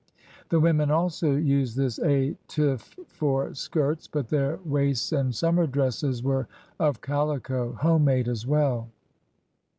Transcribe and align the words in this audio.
The 0.49 0.59
women 0.59 0.89
also 0.89 1.35
used 1.35 1.77
this 1.77 1.99
Stoffe 1.99 2.95
for 3.07 3.53
skirts, 3.53 4.07
but 4.07 4.29
their 4.29 4.57
waists 4.65 5.11
and 5.11 5.35
summer 5.35 5.67
dresses 5.67 6.23
were 6.23 6.47
of 6.79 7.01
calico, 7.01 7.73
homemade 7.73 8.27
as 8.27 8.47
well. 8.47 8.89